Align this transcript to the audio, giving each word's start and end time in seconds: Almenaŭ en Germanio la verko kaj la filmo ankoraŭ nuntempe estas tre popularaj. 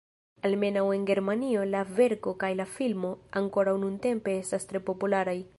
Almenaŭ 0.47 0.85
en 0.93 1.03
Germanio 1.09 1.67
la 1.75 1.83
verko 1.99 2.35
kaj 2.45 2.51
la 2.63 2.67
filmo 2.79 3.15
ankoraŭ 3.45 3.79
nuntempe 3.85 4.39
estas 4.43 4.71
tre 4.73 4.87
popularaj. 4.93 5.41